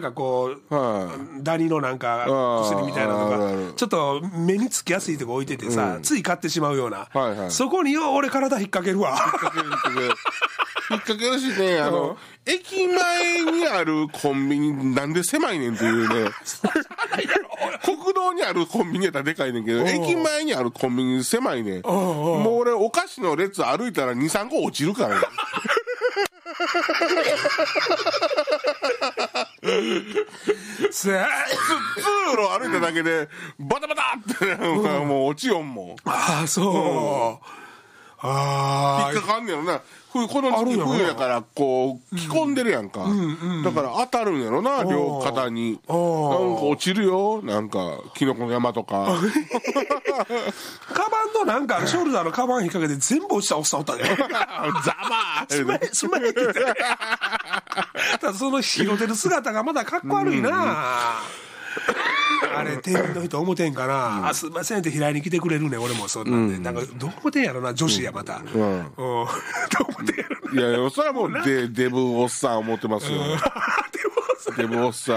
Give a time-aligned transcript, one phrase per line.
[0.00, 1.10] なんかこう、は
[1.42, 2.24] ダニのなんか
[2.64, 7.50] 薬みたいなのがちょっと目につきやすいとこ置いててさ、つい買ってしまうような、はいはい。
[7.50, 9.14] そこによう俺体引っ掛けるわ。
[10.90, 12.16] 引っ掛ける しねあの、
[12.46, 16.30] 駅前にあるコンビニなんで狭いねんっていうね。
[17.84, 21.82] 国道にあるコンビニやったらでかいねんけど駅前にあるコンビニ狭いねん。
[21.82, 25.26] もう俺お菓子の列歩いたら23個落ちるからね
[30.90, 31.26] せや
[31.96, 32.02] 通
[32.36, 34.56] 路歩いただけでバタバタって
[35.04, 35.96] もう落ちよんもん。
[36.04, 37.46] ああそう、
[38.22, 39.80] あ引っかかんねやろな。
[40.12, 43.06] 冬この時期冬やからこう着込んでるやんか、
[43.64, 45.74] だから当たるんやろな両肩に。
[45.74, 47.40] なんか落ちるよ。
[47.42, 47.78] なんか
[48.16, 49.06] キノコの山とか。
[49.06, 49.20] あ
[50.92, 54.02] カバンのなんかショルダーのカバン引っ掛けて全部落ちたおっさんおったね
[54.84, 56.34] ざますまへんすまへん
[58.20, 61.22] ただその拾ってる姿がまだかっこ悪いな、あ
[62.64, 66.08] れ店員の人思てんかな、あすいませんって平井に来てくれるね俺も。
[66.08, 68.44] そんなんで、なんかどう思てんやろな女子やまた、うん。
[68.52, 69.26] どう思
[70.06, 70.60] てんやろな。
[70.60, 73.18] いやいやそれはもうデデブおっさん思ってますよ。
[73.18, 73.38] でも
[74.36, 75.16] さデブおっさん